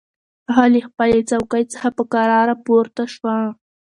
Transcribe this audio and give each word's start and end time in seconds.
هغه 0.53 0.65
له 0.73 0.79
خپلې 0.87 1.19
څوکۍ 1.29 1.63
څخه 1.73 1.87
په 1.97 2.03
کراره 2.13 2.55
پورته 2.65 3.03
شوه. 3.13 3.35